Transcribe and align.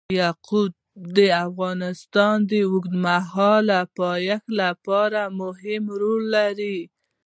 یاقوت 0.21 0.73
د 1.15 1.17
افغانستان 1.45 2.35
د 2.49 2.51
اوږدمهاله 2.69 3.79
پایښت 3.99 4.47
لپاره 4.61 5.21
مهم 5.39 5.83
رول 6.01 6.23
لري. 6.37 6.77